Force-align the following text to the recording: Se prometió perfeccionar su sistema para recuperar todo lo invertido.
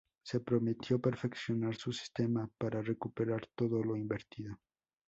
Se 0.23 0.39
prometió 0.39 0.97
perfeccionar 0.99 1.75
su 1.75 1.93
sistema 1.93 2.49
para 2.57 2.81
recuperar 2.81 3.45
todo 3.53 3.83
lo 3.83 3.95
invertido. 3.95 4.57